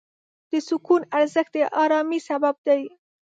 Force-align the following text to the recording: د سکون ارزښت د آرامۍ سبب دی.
د 0.51 0.51
سکون 0.67 1.01
ارزښت 1.19 1.51
د 1.55 1.57
آرامۍ 1.83 2.19
سبب 2.29 2.55
دی. 2.67 2.81